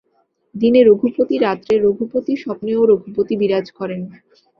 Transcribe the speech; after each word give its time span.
দিনে 0.55 0.81
রঘুপতি, 0.83 1.35
রাত্রে 1.37 1.73
রঘুপতি, 1.77 2.33
স্বপ্নেও 2.35 2.81
রঘুপতি 2.85 3.33
বিরাজ 3.37 3.67
করেন। 3.71 4.01